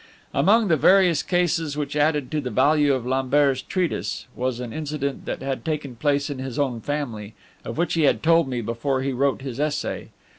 [0.33, 5.25] Among the various cases which added to the value of Lambert's Treatise was an incident
[5.25, 9.03] that had taken place in his own family, of which he had told me before
[9.03, 10.07] he wrote his essay.